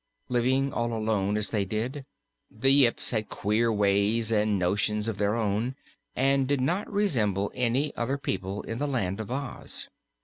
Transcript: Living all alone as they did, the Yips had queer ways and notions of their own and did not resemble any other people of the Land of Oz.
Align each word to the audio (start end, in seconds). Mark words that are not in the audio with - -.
Living 0.29 0.73
all 0.73 0.93
alone 0.93 1.37
as 1.37 1.51
they 1.51 1.63
did, 1.63 2.05
the 2.49 2.71
Yips 2.73 3.11
had 3.11 3.29
queer 3.29 3.71
ways 3.71 4.31
and 4.31 4.57
notions 4.57 5.07
of 5.07 5.19
their 5.19 5.35
own 5.35 5.75
and 6.15 6.47
did 6.47 6.59
not 6.59 6.91
resemble 6.91 7.51
any 7.53 7.95
other 7.95 8.17
people 8.17 8.63
of 8.63 8.79
the 8.79 8.87
Land 8.87 9.19
of 9.19 9.29
Oz. 9.29 9.89